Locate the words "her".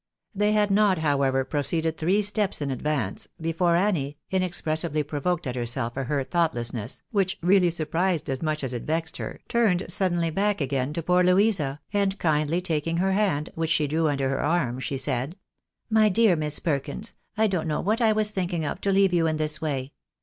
6.05-6.23, 9.17-9.39, 12.97-13.11, 14.29-14.41